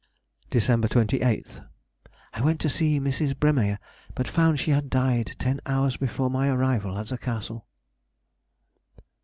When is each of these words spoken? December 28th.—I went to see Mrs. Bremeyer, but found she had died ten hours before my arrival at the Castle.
December 0.49 0.87
28th.—I 0.87 2.41
went 2.41 2.59
to 2.59 2.69
see 2.69 2.99
Mrs. 2.99 3.35
Bremeyer, 3.37 3.77
but 4.15 4.27
found 4.27 4.59
she 4.59 4.71
had 4.71 4.89
died 4.89 5.35
ten 5.37 5.61
hours 5.67 5.95
before 5.95 6.27
my 6.31 6.49
arrival 6.49 6.97
at 6.97 7.09
the 7.09 7.19
Castle. 7.19 7.67